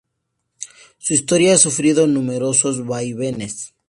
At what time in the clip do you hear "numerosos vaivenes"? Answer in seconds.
2.07-3.75